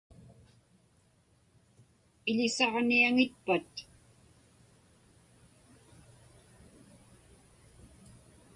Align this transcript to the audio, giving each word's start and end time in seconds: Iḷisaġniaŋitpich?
Iḷisaġniaŋitpich? 2.29 3.77